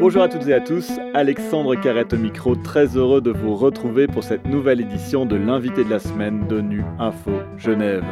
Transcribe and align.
Bonjour 0.00 0.22
à 0.22 0.28
toutes 0.28 0.48
et 0.48 0.54
à 0.54 0.60
tous, 0.60 0.90
Alexandre 1.12 1.74
Carrette 1.74 2.14
au 2.14 2.16
micro, 2.16 2.56
très 2.56 2.96
heureux 2.96 3.20
de 3.20 3.30
vous 3.30 3.54
retrouver 3.54 4.06
pour 4.06 4.24
cette 4.24 4.46
nouvelle 4.46 4.80
édition 4.80 5.26
de 5.26 5.36
l'invité 5.36 5.84
de 5.84 5.90
la 5.90 5.98
semaine 5.98 6.46
de 6.48 6.60
Nu 6.60 6.82
Info 6.98 7.30
Genève. 7.58 8.04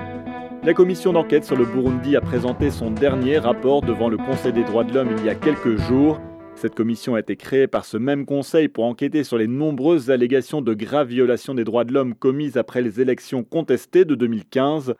La 0.62 0.74
commission 0.74 1.12
d'enquête 1.12 1.44
sur 1.44 1.56
le 1.56 1.64
Burundi 1.64 2.16
a 2.16 2.20
présenté 2.20 2.70
son 2.70 2.90
dernier 2.90 3.38
rapport 3.38 3.82
devant 3.82 4.08
le 4.08 4.18
Conseil 4.18 4.52
des 4.52 4.64
droits 4.64 4.84
de 4.84 4.92
l'homme 4.92 5.14
il 5.16 5.24
y 5.24 5.30
a 5.30 5.34
quelques 5.34 5.76
jours. 5.76 6.20
Cette 6.54 6.74
commission 6.74 7.14
a 7.14 7.20
été 7.20 7.36
créée 7.36 7.66
par 7.66 7.84
ce 7.84 7.96
même 7.96 8.26
Conseil 8.26 8.68
pour 8.68 8.84
enquêter 8.84 9.24
sur 9.24 9.38
les 9.38 9.46
nombreuses 9.46 10.10
allégations 10.10 10.62
de 10.62 10.74
graves 10.74 11.08
violations 11.08 11.54
des 11.54 11.64
droits 11.64 11.84
de 11.84 11.92
l'homme 11.92 12.14
commises 12.14 12.56
après 12.56 12.82
les 12.82 13.00
élections 13.00 13.44
contestées 13.44 14.04
de 14.04 14.14
2015. 14.14 14.94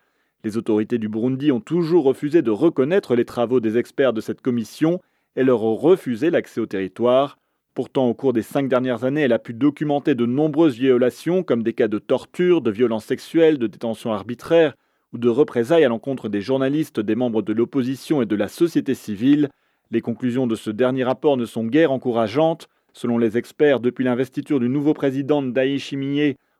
Les 0.46 0.56
autorités 0.56 0.98
du 0.98 1.08
Burundi 1.08 1.50
ont 1.50 1.58
toujours 1.58 2.04
refusé 2.04 2.40
de 2.40 2.52
reconnaître 2.52 3.16
les 3.16 3.24
travaux 3.24 3.58
des 3.58 3.79
experts 3.79 4.12
de 4.12 4.20
cette 4.20 4.40
commission 4.40 5.00
et 5.34 5.42
leur 5.42 5.61
a 5.61 5.74
refusé 5.74 6.30
l'accès 6.30 6.61
au 6.61 6.66
territoire. 6.66 7.36
Pourtant, 7.75 8.07
au 8.07 8.14
cours 8.14 8.32
des 8.32 8.43
cinq 8.43 8.68
dernières 8.68 9.02
années, 9.02 9.22
elle 9.22 9.32
a 9.32 9.40
pu 9.40 9.54
documenter 9.54 10.14
de 10.14 10.24
nombreuses 10.24 10.76
violations, 10.76 11.43
comme 11.43 11.64
des 11.64 11.72
cas 11.72 11.88
de 11.88 11.98
torture, 11.98 12.61
de 12.61 12.71
violences 12.71 13.07
sexuelles, 13.07 13.58
de 13.58 13.66
détention 13.66 14.12
arbitraire 14.12 14.76
ou 15.12 15.18
de 15.18 15.29
représailles 15.29 15.85
à 15.85 15.88
l'encontre 15.88 16.29
des 16.29 16.43
journalistes, 16.43 17.00
des 17.00 17.16
membres 17.16 17.43
de 17.43 17.52
l'opposition 17.52 18.22
et 18.22 18.26
de 18.26 18.36
la 18.36 18.46
société 18.46 18.94
civile. 18.94 19.49
Les 19.90 20.00
conclusions 20.00 20.46
de 20.46 20.54
ce 20.54 20.71
dernier 20.71 21.02
rapport 21.02 21.36
ne 21.36 21.44
sont 21.44 21.64
guère 21.64 21.90
encourageantes. 21.90 22.68
Selon 22.93 23.18
les 23.18 23.36
experts, 23.36 23.80
depuis 23.80 24.04
l'investiture 24.04 24.60
du 24.60 24.68
nouveau 24.68 24.94
président 24.94 25.43
Ndaï 25.43 25.80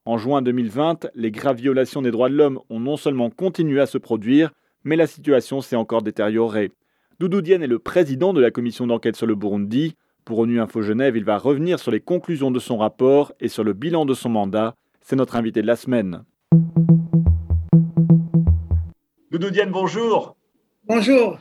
en 0.07 0.19
juin 0.19 0.41
2020, 0.41 1.09
les 1.17 1.33
graves 1.33 1.57
violations 1.57 2.01
des 2.01 2.13
droits 2.13 2.29
de 2.29 2.37
l'homme 2.37 2.61
ont 2.71 2.79
non 2.79 2.97
seulement 2.97 3.29
continué 3.29 3.81
à 3.81 3.87
se 3.87 3.99
produire, 3.99 4.53
mais 4.85 4.95
la 4.95 5.09
situation 5.09 5.61
s'est 5.61 5.75
encore 5.75 6.03
détériorée. 6.03 6.71
Doudou 7.19 7.43
Dienne 7.43 7.65
est 7.65 7.67
le 7.67 7.81
président 7.81 8.33
de 8.33 8.41
la 8.41 8.53
commission 8.53 8.87
d'enquête 8.87 9.17
sur 9.17 9.27
le 9.27 9.35
Burundi. 9.35 9.97
Pour 10.25 10.39
ONU 10.39 10.61
Info 10.61 10.81
Genève, 10.81 11.17
il 11.17 11.25
va 11.25 11.39
revenir 11.39 11.81
sur 11.81 11.91
les 11.91 12.01
conclusions 12.01 12.53
de 12.53 12.61
son 12.61 12.79
rapport 12.79 13.33
et 13.41 13.49
sur 13.49 13.65
le 13.65 13.73
bilan 13.73 14.07
de 14.07 14.15
son 14.15 14.29
mandat. 14.29 14.77
C'est 15.01 15.17
notre 15.17 15.35
invité 15.35 15.61
de 15.61 15.67
la 15.67 15.77
semaine. 15.77 16.23
Doudou 19.33 19.51
Dienne, 19.51 19.71
bonjour. 19.73 20.37
Bonjour. 20.87 21.39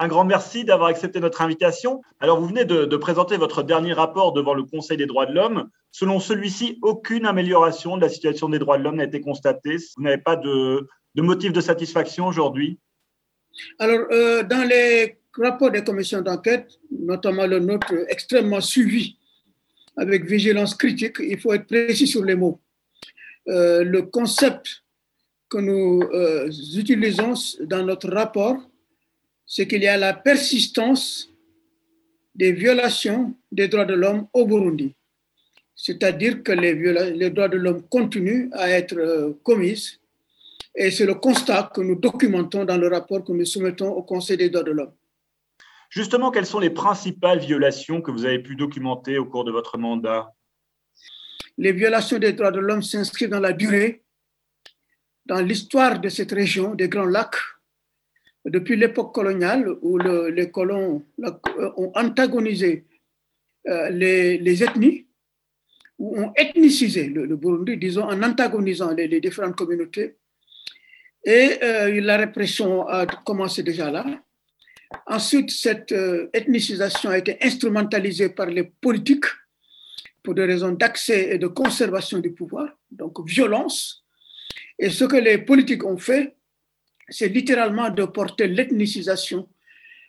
Un 0.00 0.08
grand 0.08 0.24
merci 0.24 0.64
d'avoir 0.64 0.88
accepté 0.88 1.20
notre 1.20 1.42
invitation. 1.42 2.00
Alors, 2.20 2.40
vous 2.40 2.48
venez 2.48 2.64
de, 2.64 2.96
présenter 2.96 3.36
votre 3.36 3.62
dernier 3.62 3.92
rapport 3.92 4.32
devant 4.32 4.54
le 4.54 4.64
Conseil 4.64 4.96
des 4.96 5.06
droits 5.06 5.26
de 5.26 5.34
l'homme. 5.34 5.68
Selon 5.92 6.18
celui-ci, 6.18 6.78
aucune 6.82 7.26
amélioration 7.26 7.96
de 7.96 8.02
la 8.02 8.08
situation 8.08 8.48
des 8.48 8.58
droits 8.58 8.78
de 8.78 8.82
l'homme 8.82 8.96
n'a 8.96 9.04
été 9.04 9.20
constatée. 9.20 9.76
Vous 9.96 10.02
n'avez 10.02 10.18
pas 10.18 10.36
de, 10.36 10.88
de 11.14 11.22
motif 11.22 11.52
de 11.52 11.60
satisfaction 11.60 12.26
aujourd'hui 12.26 12.78
alors, 13.78 14.06
euh, 14.10 14.42
dans 14.42 14.66
les 14.66 15.18
rapports 15.36 15.70
des 15.70 15.84
commissions 15.84 16.20
d'enquête, 16.20 16.78
notamment 16.90 17.46
le 17.46 17.58
nôtre 17.58 17.92
extrêmement 18.08 18.60
suivi 18.60 19.16
avec 19.96 20.24
vigilance 20.24 20.74
critique, 20.74 21.16
il 21.20 21.38
faut 21.38 21.52
être 21.52 21.66
précis 21.66 22.06
sur 22.06 22.24
les 22.24 22.34
mots. 22.34 22.60
Euh, 23.48 23.82
le 23.84 24.02
concept 24.02 24.84
que 25.48 25.58
nous 25.58 26.02
euh, 26.14 26.48
utilisons 26.76 27.34
dans 27.62 27.84
notre 27.84 28.08
rapport, 28.08 28.56
c'est 29.52 29.66
qu'il 29.66 29.82
y 29.82 29.88
a 29.88 29.96
la 29.96 30.14
persistance 30.14 31.28
des 32.36 32.52
violations 32.52 33.34
des 33.50 33.66
droits 33.66 33.84
de 33.84 33.94
l'homme 33.94 34.28
au 34.32 34.46
Burundi. 34.46 34.94
C'est-à-dire 35.74 36.44
que 36.44 36.52
les, 36.52 36.72
les, 37.10 37.30
droits 37.30 37.48
de 37.48 37.56
l'homme 37.56 37.82
continuent 37.88 38.48
à 38.52 38.70
être 38.70 38.96
euh, 38.96 39.32
commises 39.42 39.98
et 40.76 40.92
c'est 40.92 41.04
le 41.04 41.16
constat 41.16 41.68
que 41.74 41.80
nous 41.80 41.96
documentons 41.96 42.64
dans 42.64 42.76
le 42.76 42.86
rapport 42.86 43.24
que 43.24 43.32
nous 43.32 43.44
soumettons 43.44 43.88
au 43.88 44.04
Conseil 44.04 44.36
des 44.36 44.50
droits 44.50 44.62
de 44.62 44.70
l'homme. 44.70 44.92
Justement, 45.88 46.30
quelles 46.30 46.46
sont 46.46 46.60
les 46.60 46.70
principales 46.70 47.40
violations 47.40 48.00
que 48.00 48.12
vous 48.12 48.24
avez 48.24 48.38
pu 48.38 48.54
documenter 48.54 49.18
au 49.18 49.24
cours 49.24 49.42
de 49.42 49.50
votre 49.50 49.78
mandat? 49.78 50.32
Les 51.58 51.72
violations 51.72 52.20
des 52.20 52.34
droits 52.34 52.52
de 52.52 52.60
l'homme 52.60 52.82
s'inscrivent 52.82 53.30
dans 53.30 53.40
la 53.40 53.52
durée, 53.52 54.04
dans 55.26 55.40
l'histoire 55.40 55.98
de 55.98 56.08
cette 56.08 56.30
région 56.30 56.76
des 56.76 56.88
Grands 56.88 57.04
Lacs, 57.04 57.34
depuis 58.44 58.76
l'époque 58.76 59.14
coloniale 59.14 59.68
où 59.82 59.98
le, 59.98 60.28
les 60.30 60.50
colons 60.50 61.04
ont 61.76 61.92
antagonisé 61.94 62.86
euh, 63.68 63.90
les, 63.90 64.62
ethnies, 64.62 65.06
ou 65.98 66.18
ont 66.18 66.32
ethnicisé 66.34 67.08
le, 67.08 67.36
Burundi, 67.36 67.76
disons, 67.76 68.04
en 68.04 68.22
antagonisant 68.22 68.92
les, 68.92 69.20
différentes 69.20 69.56
communautés 69.56 70.16
et 71.22 71.58
euh, 71.62 72.00
la 72.00 72.16
répression 72.16 72.88
a 72.88 73.04
commencé 73.04 73.62
déjà 73.62 73.90
là. 73.90 74.06
Ensuite, 75.06 75.50
cette 75.50 75.92
euh, 75.92 76.30
ethnicisation 76.32 77.10
a 77.10 77.18
été 77.18 77.36
instrumentalisée 77.42 78.30
par 78.30 78.46
les 78.46 78.64
politiques 78.64 79.26
pour 80.22 80.34
des 80.34 80.46
raisons 80.46 80.72
d'accès 80.72 81.34
et 81.34 81.38
de 81.38 81.46
conservation 81.46 82.18
du 82.18 82.32
pouvoir, 82.32 82.70
donc 82.90 83.28
violence. 83.28 84.04
Et 84.78 84.88
ce 84.88 85.04
que 85.04 85.16
les 85.16 85.36
politiques 85.36 85.84
ont 85.84 85.98
fait, 85.98 86.34
c'est 87.10 87.28
littéralement 87.28 87.90
de 87.90 88.04
porter 88.04 88.48
l'ethnicisation 88.48 89.48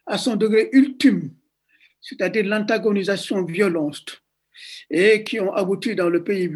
à 0.05 0.17
son 0.17 0.35
degré 0.35 0.69
ultime, 0.71 1.31
c'est-à-dire 1.99 2.45
l'antagonisation 2.45 3.43
violente, 3.43 4.21
et 4.89 5.23
qui 5.23 5.39
ont 5.39 5.53
abouti 5.53 5.95
dans 5.95 6.09
le 6.09 6.23
pays 6.23 6.49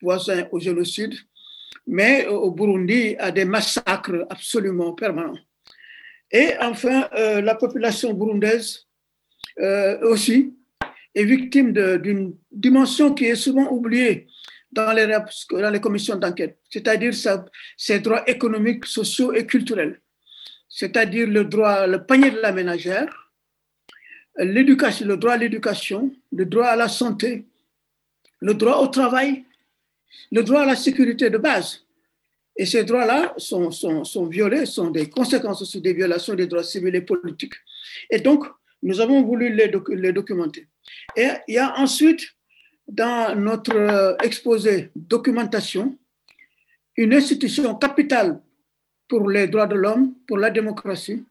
voisin 0.00 0.46
au 0.52 0.58
génocide 0.60 1.14
mais 1.88 2.26
au 2.26 2.50
Burundi, 2.50 3.16
à 3.18 3.30
des 3.32 3.46
massacres 3.46 4.26
absolument 4.28 4.92
permanents. 4.92 5.38
Et 6.30 6.50
enfin, 6.60 7.08
euh, 7.16 7.40
la 7.40 7.54
population 7.54 8.12
burundaise 8.12 8.86
euh, 9.58 9.98
aussi 10.02 10.54
est 11.14 11.24
victime 11.24 11.72
d'une 11.72 12.36
dimension 12.52 13.14
qui 13.14 13.24
est 13.24 13.34
souvent 13.34 13.72
oubliée 13.72 14.26
dans 14.72 14.92
les, 14.92 15.06
dans 15.06 15.70
les 15.70 15.80
commissions 15.80 16.16
d'enquête, 16.16 16.58
c'est-à-dire 16.70 17.12
ses 17.76 18.00
droits 18.00 18.28
économiques, 18.28 18.86
sociaux 18.86 19.32
et 19.32 19.46
culturels, 19.46 20.00
c'est-à-dire 20.68 21.26
le 21.26 21.44
droit, 21.44 21.86
le 21.86 22.04
panier 22.04 22.30
de 22.30 22.38
la 22.40 22.52
ménagère, 22.52 23.32
l'éducation, 24.38 25.06
le 25.06 25.16
droit 25.16 25.32
à 25.32 25.36
l'éducation, 25.36 26.14
le 26.32 26.44
droit 26.44 26.66
à 26.66 26.76
la 26.76 26.88
santé, 26.88 27.46
le 28.40 28.54
droit 28.54 28.76
au 28.78 28.88
travail, 28.88 29.44
le 30.30 30.42
droit 30.42 30.62
à 30.62 30.66
la 30.66 30.76
sécurité 30.76 31.30
de 31.30 31.38
base. 31.38 31.84
Et 32.56 32.66
ces 32.66 32.84
droits-là 32.84 33.34
sont, 33.36 33.70
sont, 33.70 34.04
sont, 34.04 34.26
violés, 34.26 34.66
sont 34.66 34.90
des 34.90 35.08
conséquences 35.08 35.62
aussi 35.62 35.80
des 35.80 35.94
violations 35.94 36.34
des 36.34 36.46
droits 36.46 36.64
civils 36.64 36.94
et 36.94 37.02
politiques. 37.02 37.54
Et 38.10 38.18
donc, 38.18 38.44
nous 38.82 39.00
avons 39.00 39.22
voulu 39.22 39.54
les, 39.54 39.68
doc 39.68 39.88
les 39.90 40.12
documenter. 40.12 40.66
Et 41.16 41.28
il 41.46 41.54
y 41.54 41.58
a 41.58 41.78
ensuite, 41.78 42.22
dans 42.88 43.38
notre 43.38 43.76
euh, 43.76 44.16
exposé 44.22 44.90
documentation, 44.96 45.96
une 46.96 47.14
institution 47.14 47.74
capitale 47.74 48.40
pour 49.06 49.28
les 49.28 49.46
droits 49.46 49.66
de 49.66 49.76
l'homme, 49.76 50.14
pour 50.26 50.38
la 50.38 50.50
démocratie, 50.50 51.24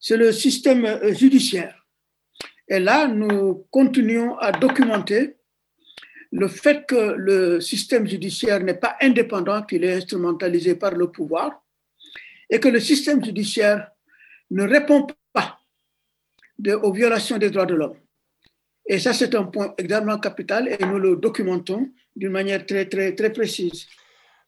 c'est 0.00 0.16
le 0.16 0.32
système 0.32 0.84
euh, 0.86 1.12
judiciaire. 1.14 1.86
Et 2.68 2.78
là, 2.78 3.06
nous 3.06 3.66
continuons 3.70 4.36
à 4.38 4.50
documenter 4.50 5.36
le 6.32 6.48
fait 6.48 6.86
que 6.86 7.14
le 7.16 7.60
système 7.60 8.08
judiciaire 8.08 8.60
n'est 8.60 8.74
pas 8.74 8.96
indépendant, 9.00 9.62
qu'il 9.62 9.84
est 9.84 9.94
instrumentalisé 9.94 10.74
par 10.74 10.92
le 10.92 11.10
pouvoir, 11.10 11.62
et 12.50 12.58
que 12.58 12.68
le 12.68 12.80
système 12.80 13.24
judiciaire 13.24 13.90
ne 14.50 14.64
répond 14.64 15.06
pas 15.32 15.60
aux 16.82 16.92
violations 16.92 17.38
des 17.38 17.50
droits 17.50 17.66
de 17.66 17.74
l'homme. 17.74 17.96
Et 18.86 18.98
ça, 18.98 19.12
c'est 19.12 19.34
un 19.34 19.44
point 19.44 19.74
extrêmement 19.78 20.18
capital 20.18 20.68
et 20.68 20.84
nous 20.84 20.98
le 20.98 21.16
documentons 21.16 21.90
d'une 22.16 22.30
manière 22.30 22.64
très, 22.66 22.86
très, 22.86 23.14
très 23.14 23.32
précise. 23.32 23.86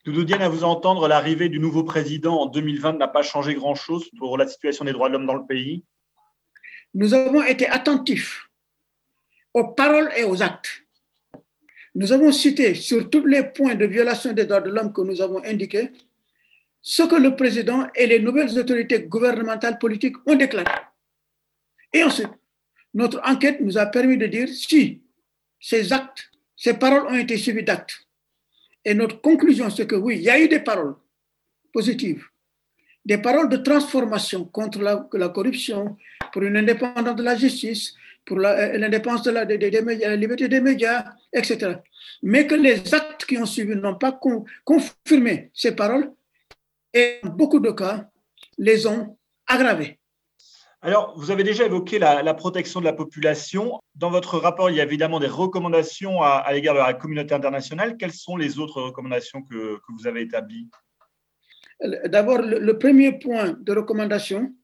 Doudou 0.05 0.25
Diane, 0.25 0.43
à 0.43 0.49
vous 0.49 0.63
entendre, 0.63 1.09
l'arrivée 1.09 1.49
du 1.49 1.59
nouveau 1.59 1.83
président 1.83 2.43
en 2.43 2.47
2020 2.47 2.99
n'a 2.99 3.09
pas 3.09 3.23
changé 3.23 3.55
grand-chose 3.55 4.09
pour 4.19 4.39
la 4.39 4.47
situation 4.47 4.85
des 4.85 4.93
droits 4.93 5.09
de 5.09 5.15
l'homme 5.15 5.27
dans 5.27 5.35
le 5.35 5.47
pays 5.47 5.85
Nous 6.95 7.15
avons 7.15 7.43
été 7.43 7.67
attentifs 7.67 8.49
aux 9.55 9.69
paroles 9.69 10.11
et 10.17 10.25
aux 10.25 10.43
actes. 10.43 10.83
Nous 11.95 12.13
avons 12.13 12.31
cité 12.31 12.75
sur 12.75 13.09
tous 13.09 13.25
les 13.25 13.43
points 13.43 13.75
de 13.75 13.87
violation 13.87 14.33
des 14.33 14.45
droits 14.45 14.61
de 14.61 14.71
l'homme 14.71 14.93
que 14.93 15.01
nous 15.01 15.23
avons 15.23 15.43
indiqués 15.45 15.91
ce 16.83 17.03
que 17.03 17.17
le 17.17 17.35
président 17.35 17.89
et 17.95 18.07
les 18.07 18.21
nouvelles 18.21 18.57
autorités 18.59 19.03
gouvernementales 19.03 19.79
politiques 19.79 20.17
ont 20.27 20.37
déclaré. 20.37 20.71
Et 21.93 22.05
ensuite, 22.05 22.29
notre 22.97 23.21
enquête 23.25 23.61
nous 23.61 23.77
a 23.77 23.85
permis 23.87 24.17
de 24.17 24.27
dire 24.27 24.49
si 24.49 25.03
ces 25.61 25.93
actes, 25.93 26.31
ces 26.57 26.75
paroles 26.75 27.07
ont 27.07 27.15
été 27.15 27.37
suivies 27.37 27.63
d'actes. 27.63 27.95
Et 28.87 28.95
notre 28.95 29.21
conclusion, 29.21 29.69
c'est 29.69 29.87
que 29.87 29.97
oui, 29.97 30.17
il 30.17 30.23
y 30.23 30.31
a 30.31 30.41
eu 30.41 30.49
des 30.49 30.61
paroles 30.61 30.95
positives, 31.75 32.25
des 33.05 33.19
paroles 33.19 33.51
de 33.51 33.59
transformation 33.59 34.47
contre 34.47 34.81
la, 34.81 35.29
corruption, 35.29 35.99
pour 36.33 36.43
une 36.43 36.57
indépendance 36.57 37.17
de 37.17 37.23
la 37.23 37.37
justice, 37.37 37.95
pour 38.25 38.39
euh, 38.39 38.79
l'indépendance 38.79 39.25
de 39.25 39.31
la, 39.31 39.45
liberté 40.17 40.49
des 40.49 40.63
médias, 40.63 41.05
etc. 41.35 41.75
Mais 42.23 42.47
que 42.47 42.55
les 42.55 42.95
actes 42.95 43.27
qui 43.27 43.37
ont 43.37 43.45
suivi 43.45 43.77
n'ont 43.77 43.97
pas 43.97 44.19
confirmé 44.65 45.51
ces 45.53 45.73
paroles 45.73 46.13
et, 46.95 47.19
en 47.23 47.29
beaucoup 47.29 47.61
de 47.61 47.73
cas, 47.73 48.09
les 48.57 48.87
ont 48.87 49.19
aggravés. 49.47 49.99
Alors, 50.83 51.19
vous 51.19 51.31
avez 51.31 51.43
déjà 51.43 51.65
évoqué 51.65 51.99
la, 51.99 52.35
protection 52.35 52.81
de 52.81 52.85
la 52.85 52.93
population. 52.93 53.81
Dans 53.95 54.11
votre 54.11 54.39
rapport, 54.39 54.71
il 54.71 54.77
y 54.77 54.81
a 54.81 54.85
évidemment 54.85 55.19
des 55.19 55.27
recommandations 55.27 56.23
à, 56.23 56.47
l'égard 56.53 56.75
de 56.75 56.81
la 56.81 56.95
communauté 56.95 57.35
internationale. 57.35 57.97
Quelles 57.97 58.13
sont 58.13 58.37
les 58.37 58.59
autres 58.59 58.83
recommandations 58.83 59.43
que, 59.43 59.79
vous 59.89 60.07
avez 60.07 60.23
établies? 60.23 60.69
D'abord, 62.07 62.39
le, 62.39 62.79
premier 62.79 63.19
point 63.19 63.57
de 63.59 63.73
recommandation, 63.73 64.55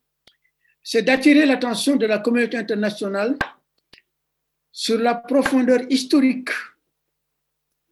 c'est 0.82 1.02
d'attirer 1.02 1.46
l'attention 1.46 1.96
de 1.96 2.06
la 2.06 2.18
communauté 2.18 2.56
internationale 2.56 3.36
sur 4.70 4.98
la 4.98 5.14
profondeur 5.14 5.80
historique 5.90 6.50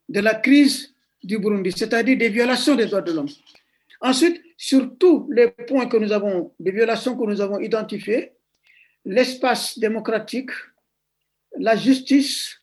de 0.08 0.20
la 0.20 0.34
crise 0.34 0.94
du 1.22 1.38
Burundi, 1.38 1.72
c'est-à-dire 1.72 2.16
des 2.16 2.28
violations 2.28 2.74
des 2.74 2.86
droits 2.86 3.02
de 3.02 3.12
l'homme. 3.12 3.28
Ensuite, 4.00 4.42
sur 4.62 4.98
tous 4.98 5.26
les 5.30 5.48
points 5.48 5.86
que 5.86 5.96
nous 5.96 6.12
avons, 6.12 6.52
des 6.60 6.70
violations 6.70 7.16
que 7.16 7.24
nous 7.24 7.40
avons 7.40 7.60
identifiées, 7.60 8.32
l'espace 9.06 9.78
démocratique, 9.78 10.50
la 11.56 11.76
justice, 11.76 12.60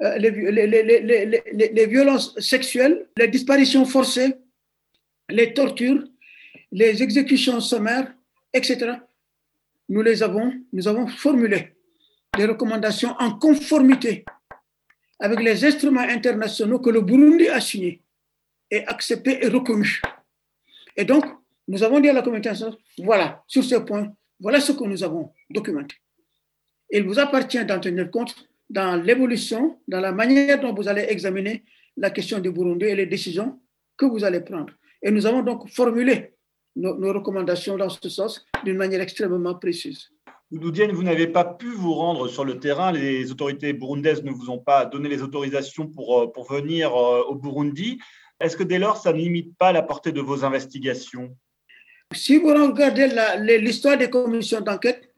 euh, 0.00 0.16
les, 0.16 0.30
les, 0.30 1.86
violences 1.86 2.34
sexuelles, 2.40 3.10
les 3.18 3.28
disparitions 3.28 3.84
forcées, 3.84 4.36
les 5.28 5.52
tortures, 5.52 6.02
les 6.72 7.02
exécutions 7.02 7.60
sommaires, 7.60 8.10
etc. 8.54 8.92
Nous 9.90 10.00
les 10.00 10.22
avons, 10.22 10.54
nous 10.72 10.88
avons 10.88 11.08
formulé 11.08 11.76
des 12.38 12.46
recommandations 12.46 13.14
en 13.18 13.38
conformité 13.38 14.24
avec 15.20 15.40
les 15.40 15.62
instruments 15.62 16.08
internationaux 16.08 16.78
que 16.78 16.88
le 16.88 17.02
Burundi 17.02 17.48
a 17.48 17.60
signés 17.60 18.00
et 18.70 18.86
acceptés 18.86 19.44
et 19.44 19.48
reconnus. 19.48 20.00
Et 20.98 21.04
donc, 21.04 21.24
nous 21.68 21.82
avons 21.84 22.00
dit 22.00 22.08
à 22.08 22.12
la 22.12 22.22
communauté 22.22 22.50
voilà, 22.98 23.42
sur 23.46 23.62
ce 23.62 23.76
point, 23.76 24.12
voilà 24.40 24.60
ce 24.60 24.72
que 24.72 24.84
nous 24.84 25.02
avons 25.04 25.32
documenté. 25.48 25.94
Il 26.90 27.04
vous 27.04 27.18
appartient 27.20 27.64
d'en 27.64 27.78
tenir 27.78 28.10
compte 28.10 28.34
dans 28.68 28.96
l'évolution, 29.00 29.78
dans 29.86 30.00
la 30.00 30.12
manière 30.12 30.60
dont 30.60 30.74
vous 30.74 30.88
allez 30.88 31.06
examiner 31.08 31.64
la 31.96 32.10
question 32.10 32.40
du 32.40 32.50
Burundi 32.50 32.86
et 32.86 32.96
les 32.96 33.06
décisions 33.06 33.60
que 33.96 34.06
vous 34.06 34.24
allez 34.24 34.40
prendre. 34.40 34.72
Et 35.00 35.10
nous 35.12 35.24
avons 35.24 35.42
donc 35.42 35.68
formulé 35.70 36.34
nos, 36.74 37.12
recommandations 37.12 37.76
dans 37.76 37.88
ce 37.88 38.08
sens 38.08 38.44
d'une 38.64 38.76
manière 38.76 39.00
extrêmement 39.00 39.54
précise. 39.54 40.08
Doudien, 40.50 40.88
vous 40.92 41.02
n'avez 41.02 41.26
pas 41.26 41.44
pu 41.44 41.70
vous 41.70 41.92
rendre 41.92 42.26
sur 42.26 42.44
le 42.44 42.58
terrain. 42.58 42.90
Les 42.90 43.30
autorités 43.30 43.72
burundaises 43.72 44.24
ne 44.24 44.30
vous 44.32 44.50
ont 44.50 44.58
pas 44.58 44.86
donné 44.86 45.08
les 45.08 45.22
autorisations 45.22 45.86
pour, 45.86 46.20
euh, 46.20 46.26
pour 46.32 46.50
venir 46.50 46.96
euh, 46.96 47.22
au 47.28 47.34
Burundi. 47.34 47.98
Est-ce 48.40 48.56
que 48.56 48.62
dès 48.62 48.78
lors, 48.78 48.96
ça 48.96 49.12
ne 49.12 49.18
limite 49.18 49.56
pas 49.56 49.72
la 49.72 49.82
portée 49.82 50.12
de 50.12 50.20
vos 50.20 50.44
investigations? 50.44 51.36
Si 52.14 52.38
vous 52.38 52.48
regardez 52.48 53.08
l'histoire 53.58 53.98
des 53.98 54.08
commissions 54.08 54.60
d'enquête, 54.60 55.12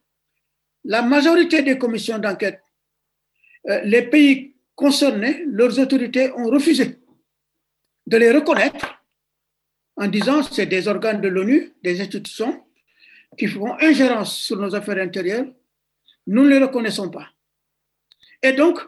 la 0.85 1.03
majorité 1.03 1.63
des 1.63 1.79
commissions 1.79 2.19
d'enquête, 2.19 2.63
euh, 3.69 3.83
les 3.83 4.03
pays 4.03 4.57
concernés, 4.75 5.45
leurs 5.47 5.79
autorités 5.79 6.33
ont 6.33 6.47
refusé 6.47 6.99
de 8.07 8.17
les 8.17 8.33
reconnaître 8.33 9.05
en 9.97 10.07
disant 10.07 10.43
que 10.43 10.55
c'est 10.55 10.67
des 10.67 10.89
organes 10.89 11.21
de 11.21 11.29
l'ONU, 11.29 11.75
des 11.83 12.01
institutions 12.01 12.65
qui 13.37 13.47
font 13.47 13.75
ingérence 13.81 14.35
sur 14.35 14.57
nos 14.57 14.75
affaires 14.75 14.99
intérieures, 14.99 15.47
nous 16.27 16.45
ne 16.45 16.49
les 16.49 16.59
reconnaissons 16.59 17.11
pas. 17.11 17.29
Et 18.43 18.53
donc, 18.53 18.81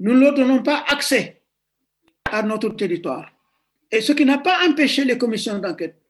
nous 0.00 0.14
ne 0.14 0.20
leur 0.20 0.34
donnons 0.34 0.62
pas 0.62 0.84
accès 0.88 1.42
à 2.24 2.42
notre 2.42 2.70
territoire. 2.70 3.30
Et 3.92 4.00
ce 4.00 4.12
qui 4.12 4.24
n'a 4.24 4.38
pas 4.38 4.66
empêché 4.68 5.04
les 5.04 5.18
commissions 5.18 5.58
d'enquête. 5.58 6.00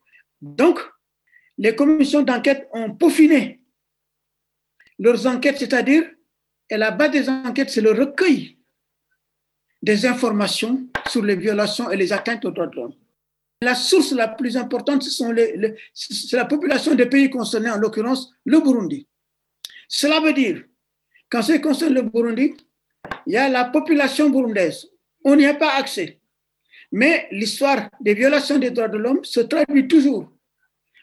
Donc, 0.43 0.81
les 1.59 1.75
commissions 1.75 2.23
d'enquête 2.23 2.69
ont 2.73 2.95
peaufiné 2.95 3.61
leurs 4.99 5.27
enquêtes, 5.27 5.59
c'est-à-dire, 5.59 6.05
et 6.69 6.77
la 6.77 6.91
base 6.91 7.11
des 7.11 7.29
enquêtes, 7.29 7.71
c'est 7.71 7.81
le 7.81 7.93
recueil 7.93 8.59
des 9.83 10.05
informations 10.05 10.87
sur 11.09 11.25
les 11.25 11.37
violations 11.37 11.91
et 11.91 11.97
les 11.97 12.13
atteintes 12.13 12.45
aux 12.45 12.51
droits 12.51 12.67
de 12.67 12.77
l'homme. 12.77 12.95
La 13.63 13.75
source 13.75 14.13
la 14.13 14.29
plus 14.29 14.57
importante, 14.57 15.03
c'est 15.03 16.37
la 16.37 16.45
population 16.45 16.95
des 16.95 17.07
pays 17.07 17.29
concernés, 17.31 17.71
en 17.71 17.79
l'occurrence 17.79 18.33
le 18.45 18.61
Burundi. 18.61 19.09
Cela 19.89 20.21
veut 20.21 20.33
dire 20.33 20.65
qu'en 21.31 21.43
ce 21.43 21.53
qui 21.53 21.61
concerne 21.61 21.95
le 21.95 22.03
Burundi, 22.03 22.55
il 23.27 23.33
y 23.33 23.37
a 23.37 23.49
la 23.49 23.65
population 23.65 24.31
burundaise. 24.31 24.87
On 25.25 25.35
n'y 25.35 25.47
a 25.47 25.55
pas 25.55 25.75
accès. 25.75 26.20
Mais 26.93 27.29
l'histoire 27.31 27.89
des 28.01 28.15
violations 28.15 28.59
des 28.59 28.71
droits 28.71 28.89
de 28.89 28.99
l'homme 28.99 29.25
se 29.25 29.41
traduit 29.41 29.87
toujours 29.87 30.33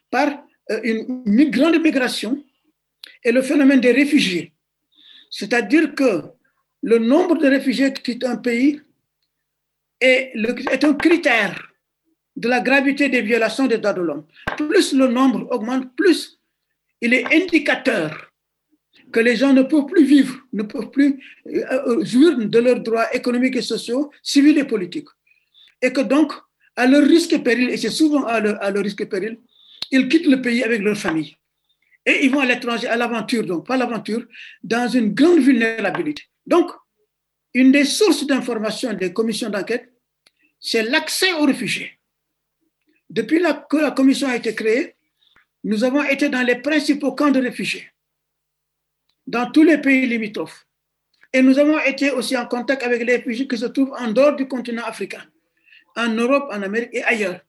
par 0.10 0.30
euh, 0.72 0.80
une 0.84 1.50
grande 1.50 1.82
migration 1.82 2.44
et 3.24 3.32
le 3.32 3.42
phénomène 3.42 3.80
des 3.80 3.92
réfugiés. 3.92 4.54
C'est-à-dire 5.30 5.96
que 5.96 6.24
le 6.84 6.98
nombre 7.00 7.38
de 7.38 7.48
réfugiés 7.48 7.92
qui 7.94 8.04
quittent 8.04 8.26
un 8.26 8.38
pays 8.38 8.82
est, 10.00 10.34
est 10.72 10.84
un 10.84 10.94
critère 10.94 11.72
de 12.36 12.48
la 12.48 12.60
gravité 12.62 13.10
des 13.10 13.22
violations 13.22 13.66
des 13.66 13.78
droits 13.78 13.94
de 13.94 14.02
l'homme. 14.02 14.26
Plus 14.58 14.94
le 14.94 15.08
nombre 15.08 15.48
augmente, 15.52 15.96
plus 15.96 16.40
il 17.02 17.14
est 17.14 17.26
indicateur 17.34 18.32
que 19.12 19.20
les 19.20 19.36
gens 19.36 19.54
ne 19.54 19.64
peuvent 19.64 19.86
plus 19.86 20.06
vivre, 20.06 20.38
ne 20.54 20.64
peuvent 20.64 20.92
plus 20.92 21.20
euh, 21.48 21.64
euh, 21.88 22.06
jouir 22.06 22.38
de 22.38 22.60
leurs 22.60 22.80
droits 22.80 23.14
économiques 23.16 23.56
et 23.56 23.62
sociaux, 23.62 24.12
civils 24.22 24.58
et 24.58 24.66
politiques. 24.66 25.08
Et 25.82 25.94
que 25.94 26.02
donc, 26.02 26.34
à 26.76 26.88
leur 26.88 27.04
risque 27.04 27.34
et 27.34 27.40
péril, 27.40 27.70
et 27.70 27.78
c'est 27.78 27.90
souvent 27.90 28.26
à 28.26 28.40
leur, 28.40 28.84
risque 28.84 29.02
et 29.02 29.06
péril, 29.06 29.40
ils 29.92 30.08
quittent 30.08 30.28
le 30.28 30.42
pays 30.42 30.64
avec 30.64 30.82
leur 30.82 30.98
famille. 30.98 31.36
Et 32.06 32.26
ils 32.26 32.32
vont 32.32 32.40
à 32.40 32.46
l'étranger, 32.46 32.88
à 32.88 32.96
l'aventure, 32.96 33.46
donc 33.46 33.68
pas 33.68 33.78
l'aventure, 33.78 34.26
dans 34.64 34.88
une 34.88 35.14
grande 35.14 35.40
vulnérabilité. 35.40 36.24
Donc, 36.46 36.72
une 37.54 37.72
des 37.72 37.86
sources 37.86 38.26
d'information 38.26 38.94
des 38.94 39.12
commissions 39.12 39.50
d'enquête, 39.50 39.92
c'est 40.60 40.84
l'accès 40.84 41.34
aux 41.34 41.46
réfugiés. 41.46 41.92
Depuis 43.10 43.42
que 43.70 43.78
la 43.78 43.92
commission 43.92 44.28
a 44.28 44.36
été 44.36 44.54
créée, 44.54 44.96
nous 45.64 45.84
avons 45.84 46.04
été 46.04 46.30
dans 46.30 46.44
les 46.44 46.56
principaux 46.56 47.14
camps 47.14 47.32
de 47.32 47.42
réfugiés, 47.42 47.90
dans 49.26 49.50
tous 49.52 49.64
les 49.64 49.78
pays 49.80 50.06
limitrophes. 50.06 50.66
Et 51.34 51.42
nous 51.42 51.58
avons 51.60 51.80
été 51.80 52.12
aussi 52.12 52.38
en 52.38 52.46
contact 52.46 52.84
avec 52.84 53.04
les 53.04 53.18
réfugiés 53.18 53.48
qui 53.48 53.58
se 53.58 53.66
trouvent 53.66 53.94
en 53.98 54.12
dehors 54.12 54.36
du 54.36 54.48
continent 54.48 54.84
africain, 54.86 55.24
en 55.98 56.10
Europe, 56.10 56.48
en 56.52 56.62
Amérique 56.62 56.90
et 56.94 57.04
ailleurs. 57.04 57.42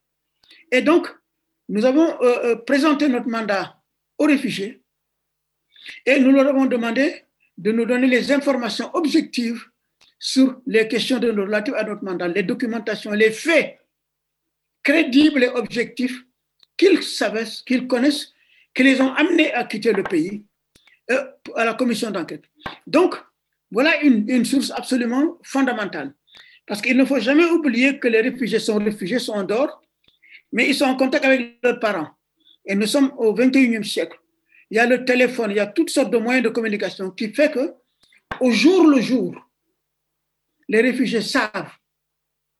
Et 0.73 0.83
donc, 0.83 1.09
nous 1.69 1.85
avons 1.85 2.21
euh, 2.23 2.39
euh, 2.45 2.57
présenté 2.57 3.09
notre 3.09 3.29
mandat 3.29 3.81
aux 4.19 4.25
réfugiés 4.25 4.83
et 6.05 6.19
nous 6.19 6.33
leur 6.33 6.49
avons 6.49 6.67
demandé 6.67 7.25
de 7.57 7.73
nous 7.73 7.85
donner 7.85 8.07
les 8.07 8.33
informations 8.33 8.91
objectives 8.95 9.63
sur 10.19 10.61
les 10.67 10.89
questions 10.89 11.19
de 11.19 11.31
relatives 11.31 11.75
à 11.75 11.85
notre 11.85 12.05
mandat, 12.05 12.29
les 12.29 12.43
documentations, 12.43 13.13
les 13.13 13.31
faits 13.31 13.79
crédibles 14.83 15.45
et 15.45 15.49
objectifs 15.49 16.25
qu'ils 16.77 17.03
savaient, 17.03 17.45
qu'ils 17.67 17.87
connaissent, 17.87 18.33
qui 18.75 18.83
les 18.83 19.01
ont 19.01 19.13
amenés 19.15 19.53
à 19.53 19.65
quitter 19.65 19.93
le 19.93 20.03
pays 20.03 20.45
euh, 21.11 21.25
à 21.57 21.65
la 21.65 21.75
commission 21.75 22.11
d'enquête. 22.11 22.45
Donc, 22.87 23.17
voilà 23.71 24.01
une, 24.03 24.45
source 24.45 24.71
absolument 24.71 25.39
fondamentale. 25.43 26.15
Parce 26.69 26.83
qu'il 26.83 26.97
ne 26.97 27.05
faut 27.05 27.19
jamais 27.19 27.47
oublier 27.47 27.99
que 27.99 28.09
les 28.09 28.21
réfugiés 28.21 28.59
sont 28.59 28.77
réfugiés, 28.77 29.19
sont 29.19 29.33
en 29.33 29.45
dehors, 29.45 29.83
mais 30.53 30.69
ils 30.69 30.75
sont 30.75 30.85
en 30.85 30.97
contact 30.97 31.25
avec 31.25 31.59
leurs 31.63 31.81
parents. 31.81 32.11
Et 32.67 32.75
nous 32.75 32.87
sommes 32.87 33.13
au 33.17 33.35
21e 33.35 33.83
siècle. 33.83 34.19
Il 34.71 34.77
y 34.77 34.79
a 34.79 34.87
le 34.87 35.05
téléphone, 35.05 35.51
il 35.51 35.57
y 35.57 35.61
a 35.61 35.67
toutes 35.67 35.89
sortes 35.89 36.11
de 36.11 36.19
moyens 36.19 36.45
de 36.45 36.51
communication 36.51 37.11
qui 37.11 37.33
fait 37.33 37.51
que, 37.51 37.73
au 38.41 38.51
jour 38.51 38.87
le 38.87 39.01
jour, 39.01 39.35
les 40.69 40.83
réfugiés 40.83 41.23
savent 41.23 41.73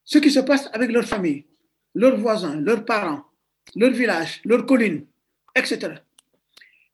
ce 0.03 0.17
qui 0.17 0.31
se 0.31 0.39
passe 0.39 0.67
avec 0.73 0.91
leur 0.91 1.05
famille 1.05 1.45
leurs 1.93 2.17
voisins, 2.17 2.55
leurs 2.55 2.85
parents, 2.85 3.23
leur 3.75 3.91
village, 3.91 4.41
leur 4.45 4.65
colline, 4.65 5.05
etc. 5.55 5.95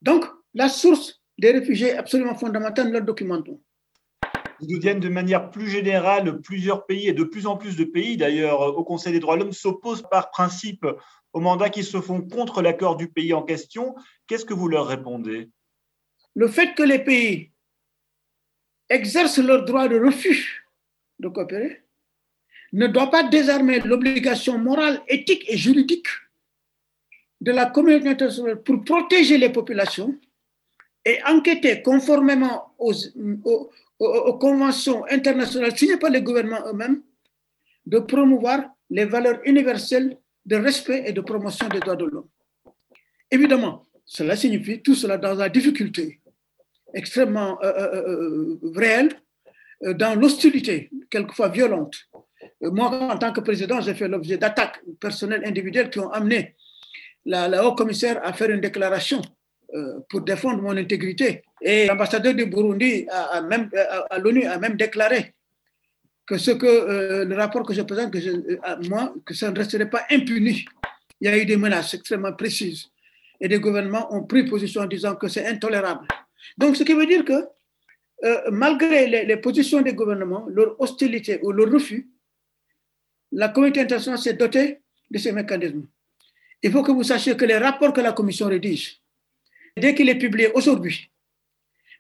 Donc, 0.02 0.26
la 0.54 0.70
source 0.70 1.22
des 1.38 1.52
réfugiés 1.52 1.90
est 1.90 1.98
absolument 1.98 2.36
fondamentale, 2.36 2.88
nous 2.88 2.94
le 2.94 3.02
documentons. 3.02 3.60
Ils 4.62 4.80
viennent 4.80 5.00
de 5.00 5.10
manière 5.10 5.52
plus 5.52 5.70
générale, 5.70 6.42
plusieurs 6.42 6.86
pays 6.86 7.08
et 7.08 7.14
de 7.14 7.24
plus 7.24 7.46
en 7.46 7.58
plus 7.58 7.76
de 7.76 7.84
pays, 7.84 8.18
d'ailleurs, 8.18 8.62
au 8.62 8.84
Conseil 8.84 9.14
des 9.14 9.20
droits 9.20 9.36
de 9.36 9.42
l'homme, 9.42 9.54
s'opposent 9.54 10.06
par 10.10 10.32
principe 10.32 10.86
aux 11.34 11.42
mandats 11.42 11.70
qui 11.70 11.84
se 11.84 12.00
font 12.00 12.22
contre 12.22 12.62
l'accord 12.62 12.96
du 12.96 13.10
pays 13.10 13.34
en 13.34 13.44
question. 13.44 13.96
Qu'est-ce 14.28 14.46
que 14.46 14.54
vous 14.54 14.70
leur 14.70 14.88
répondez? 14.88 15.50
Le 16.34 16.48
fait 16.48 16.74
que 16.76 16.84
les 16.84 17.00
pays 17.00 17.52
exercent 18.90 19.40
leur 19.40 19.66
droit 19.66 19.88
de 19.88 20.00
refus 20.00 20.66
de 21.20 21.28
coopérer 21.28 21.84
ne 22.74 22.88
doit 22.88 23.10
pas 23.10 23.24
désarmer 23.24 23.80
l'obligation 23.80 24.58
morale, 24.58 25.02
éthique 25.08 25.46
et 25.48 25.58
juridique 25.58 26.08
de 27.42 27.52
la 27.52 27.66
communauté 27.66 28.10
internationale 28.10 28.62
pour 28.64 28.84
protéger 28.84 29.38
les 29.38 29.50
populations 29.50 30.18
et 31.06 31.20
enquêter 31.24 31.82
conformément 31.82 32.74
aux, 32.80 32.94
conventions 33.98 35.06
internationales 35.10 35.78
signées 35.78 35.98
par 35.98 36.10
les 36.10 36.22
gouvernements 36.22 36.68
eux-mêmes, 36.68 37.02
de 37.86 38.00
promouvoir 38.00 38.64
les 38.90 39.06
valeurs 39.06 39.40
universelles 39.46 40.18
de 40.46 40.56
respect 40.56 41.04
et 41.06 41.14
de 41.14 41.22
promotion 41.22 41.68
des 41.70 41.80
droits 41.80 41.96
de 41.96 42.06
l'homme. 42.06 42.28
Évidemment, 43.32 43.86
cela 44.06 44.36
signifie 44.36 44.82
tout 44.82 44.96
cela 44.96 45.18
dans 45.18 45.34
la 45.34 45.50
difficulté 45.50 46.22
extrêmement 46.94 47.60
réelle, 48.74 49.10
dans 49.82 50.18
l'hostilité, 50.20 50.90
quelquefois 51.10 51.50
violente. 51.50 51.96
Moi, 52.62 52.90
en 52.90 53.18
tant 53.18 53.34
que 53.34 53.42
président, 53.42 53.82
j'ai 53.82 53.94
fait 53.94 54.08
l'objet 54.08 54.38
d'attaques 54.38 54.82
personnelles 55.00 55.46
individuelles 55.46 55.90
qui 55.90 56.00
ont 56.00 56.10
amené 56.10 56.56
la, 57.26 57.48
la 57.48 57.68
haut 57.68 57.76
commissaire 57.76 58.20
à 58.24 58.32
faire 58.34 58.50
une 58.50 58.62
déclaration 58.62 59.22
pour 60.10 60.22
défendre 60.22 60.62
mon 60.62 60.76
intégrité. 60.76 61.44
Et 61.62 61.88
l'ambassadeur 61.88 62.34
du 62.34 62.46
Burundi 62.46 63.08
à, 63.10 63.42
l'ONU 64.20 64.46
a 64.46 64.58
même 64.58 64.76
déclaré 64.76 65.34
que 66.26 66.38
ce 66.38 66.52
que 66.52 67.24
le 67.24 67.36
rapport 67.36 67.64
que 67.64 67.74
je 67.74 67.82
présente, 67.82 68.12
que 68.12 68.20
je, 68.20 68.32
moi, 68.90 69.14
que 69.26 69.34
ça 69.34 69.52
ne 69.52 69.58
resterait 69.58 69.90
pas 69.90 70.06
impuni. 70.10 70.66
Il 71.22 71.30
y 71.30 71.32
a 71.32 71.38
eu 71.38 71.46
des 71.46 71.58
menaces 71.58 71.94
extrêmement 71.94 72.34
précises 72.34 72.88
et 73.40 73.48
des 73.48 73.60
gouvernements 73.60 74.14
ont 74.14 74.24
pris 74.24 74.46
position 74.46 74.82
en 74.82 74.86
disant 74.86 75.16
que 75.16 75.28
c'est 75.28 75.46
intolérable. 75.46 76.08
Donc, 76.58 76.76
ce 76.76 76.84
qui 76.84 76.94
veut 76.94 77.06
dire 77.06 77.24
que 77.26 77.48
euh, 78.24 78.50
malgré 78.52 79.08
les, 79.08 79.26
les, 79.26 79.38
positions 79.38 79.82
des 79.82 79.94
gouvernements, 79.94 80.48
leur 80.50 80.80
hostilité 80.80 81.40
ou 81.44 81.52
leur 81.52 81.70
refus, 81.72 82.10
la 83.32 83.50
communauté 83.50 83.82
internationale 83.82 84.20
s'est 84.20 84.34
dotée 84.34 84.82
de 85.12 85.18
ces 85.18 85.32
mécanismes. 85.32 85.86
Il 86.64 86.72
faut 86.72 86.82
que 86.82 86.92
vous 86.92 87.04
sachiez 87.04 87.36
que 87.36 87.46
les 87.46 87.58
rapports 87.58 87.94
que 87.94 88.02
la 88.02 88.14
Commission 88.14 88.48
rédige, 88.48 89.02
dès 89.76 89.94
qu'il 89.94 90.10
est 90.10 90.18
publié 90.18 90.52
aujourd'hui, 90.54 91.12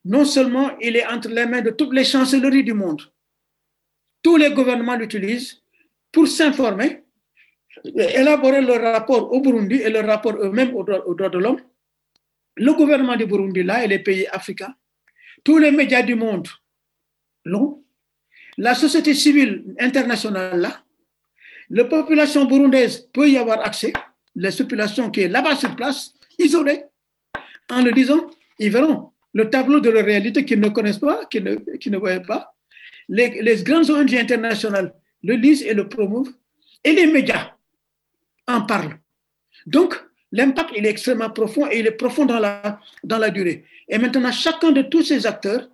non 0.04 0.26
seulement 0.26 0.78
il 0.80 0.96
est 0.96 1.06
entre 1.08 1.30
les 1.30 1.46
mains 1.46 1.62
de 1.62 1.72
toutes 1.72 1.94
les 1.94 2.04
chancelleries 2.04 2.64
du 2.64 2.74
monde, 2.74 3.02
tous 4.22 4.38
les 4.38 4.52
gouvernements 4.52 4.96
l'utilisent 4.96 5.62
pour 6.12 6.28
s'informer, 6.28 7.04
élaborer 7.84 8.62
leur 8.62 8.82
rapport 8.82 9.32
au 9.32 9.42
Burundi 9.42 9.76
et 9.76 9.90
leur 9.90 10.06
rapport 10.06 10.36
eux-mêmes 10.38 10.74
aux 10.76 10.84
droits 10.84 11.30
de 11.30 11.38
l'homme. 11.38 11.62
Le 12.56 12.74
gouvernement 12.74 13.18
du 13.18 13.26
Burundi, 13.26 13.64
là, 13.64 13.84
et 13.84 13.88
les 13.88 14.00
pays 14.00 14.26
africains, 14.28 14.74
tous 15.44 15.58
les 15.58 15.72
médias 15.72 16.02
du 16.02 16.16
monde 16.16 16.48
l'ont, 17.44 17.84
la 18.58 18.74
société 18.74 19.14
civile 19.14 19.76
internationale, 19.78 20.62
là, 20.62 20.84
la 21.70 21.84
population 21.84 22.46
burundaise 22.46 23.10
peut 23.12 23.30
y 23.30 23.38
avoir 23.38 23.60
accès, 23.60 23.92
la 24.36 24.52
population 24.52 25.12
qui 25.12 25.22
est 25.22 25.28
là-bas 25.28 25.56
sur 25.56 25.76
place, 25.76 26.14
isolée, 26.40 26.86
en 27.70 27.82
le 27.82 27.92
disant, 27.92 28.30
ils 28.60 28.72
verront 28.72 29.12
le 29.34 29.50
tableau 29.50 29.80
de 29.80 29.90
la 29.90 30.02
réalité 30.02 30.46
qu'ils 30.46 30.60
ne 30.60 30.70
connaissent 30.70 31.00
pas, 31.00 31.26
qu'ils 31.26 31.44
ne, 31.44 31.56
qu'ils 31.78 31.92
ne 31.92 31.98
voient 31.98 32.20
pas. 32.20 32.56
Les, 33.10 33.42
les 33.42 33.64
grandes 33.64 33.90
ONG 33.90 34.16
internationales 34.16 34.94
le 35.24 35.36
lisent 35.36 35.64
et 35.64 35.74
le 35.74 35.90
promouvent, 35.90 36.32
et 36.84 36.94
les 36.94 37.08
médias 37.08 37.56
en 38.48 38.62
parlent. 38.62 39.00
Donc, 39.66 39.96
l'impact, 40.32 40.72
est 40.76 40.86
extrêmement 40.86 41.30
profond 41.30 41.68
et 41.70 41.80
il 41.80 41.88
est 41.88 41.92
profond 41.92 42.26
dans 42.26 42.40
la, 42.40 42.80
dans 43.04 43.18
la 43.18 43.30
durée. 43.30 43.66
Et 43.88 43.98
maintenant, 43.98 44.32
chacun 44.32 44.72
de 44.72 44.84
tous 44.84 45.04
ces 45.04 45.26
acteurs 45.26 45.68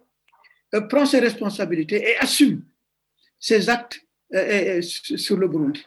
euh, 0.74 0.82
prend 0.82 1.06
ses 1.06 1.20
responsabilités 1.20 2.02
et 2.10 2.18
assume 2.18 2.64
ses 3.40 3.70
actes 3.70 4.02
euh, 4.34 4.78
euh, 4.78 4.82
sur 4.82 5.38
le 5.38 5.48
Burundi. 5.48 5.86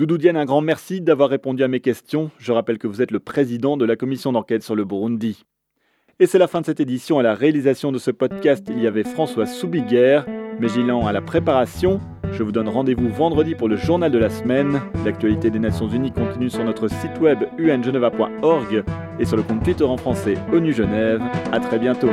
Doudou 0.00 0.16
Diane, 0.16 0.38
un 0.38 0.46
grand 0.46 0.62
merci 0.62 1.02
d'avoir 1.02 1.28
répondu 1.28 1.62
à 1.62 1.68
mes 1.68 1.80
questions. 1.80 2.30
Je 2.38 2.52
rappelle 2.52 2.78
que 2.78 2.86
vous 2.86 3.02
êtes 3.02 3.10
le 3.10 3.20
président 3.20 3.76
de 3.76 3.84
la 3.84 3.96
commission 3.96 4.32
d'enquête 4.32 4.62
sur 4.62 4.74
le 4.74 4.86
Burundi. 4.86 5.44
Et 6.18 6.26
c'est 6.26 6.38
la 6.38 6.48
fin 6.48 6.62
de 6.62 6.64
cette 6.64 6.80
édition. 6.80 7.18
À 7.18 7.22
la 7.22 7.34
réalisation 7.34 7.92
de 7.92 7.98
ce 7.98 8.10
podcast, 8.10 8.66
il 8.70 8.80
y 8.80 8.86
avait 8.86 9.04
François 9.04 9.44
Soubiguerre, 9.44 10.24
Mégilan 10.58 11.06
à 11.06 11.12
la 11.12 11.20
préparation. 11.20 12.00
Je 12.32 12.42
vous 12.42 12.50
donne 12.50 12.70
rendez-vous 12.70 13.10
vendredi 13.10 13.54
pour 13.54 13.68
le 13.68 13.76
journal 13.76 14.10
de 14.10 14.16
la 14.16 14.30
semaine. 14.30 14.80
L'actualité 15.04 15.50
des 15.50 15.58
Nations 15.58 15.90
Unies 15.90 16.12
continue 16.12 16.48
sur 16.48 16.64
notre 16.64 16.88
site 16.88 17.18
web 17.20 17.40
ungeneva.org 17.58 18.82
et 19.18 19.26
sur 19.26 19.36
le 19.36 19.42
compte 19.42 19.62
Twitter 19.62 19.84
en 19.84 19.98
français 19.98 20.38
ONU 20.50 20.72
Genève. 20.72 21.20
À 21.52 21.60
très 21.60 21.78
bientôt. 21.78 22.08